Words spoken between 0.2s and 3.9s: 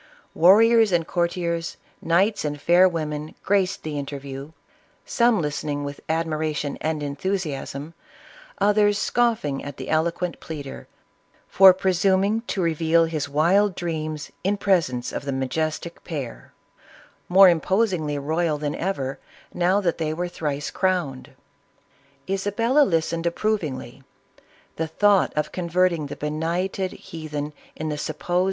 Warriors and courtiers, knights and fair women, graced